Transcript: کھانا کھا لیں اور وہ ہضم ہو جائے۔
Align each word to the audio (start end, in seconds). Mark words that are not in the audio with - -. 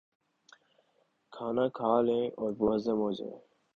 کھانا 1.33 1.65
کھا 1.77 1.93
لیں 2.01 2.25
اور 2.37 2.51
وہ 2.59 2.75
ہضم 2.75 2.97
ہو 2.97 3.11
جائے۔ 3.11 3.37